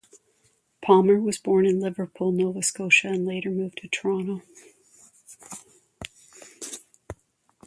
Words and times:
Palmer 0.81 1.19
was 1.19 1.37
born 1.37 1.67
in 1.67 1.79
Liverpool, 1.79 2.31
Nova 2.31 2.63
Scotia, 2.63 3.09
and 3.09 3.23
later 3.23 3.51
moved 3.51 3.77
to 3.77 3.87
Toronto. 3.87 4.41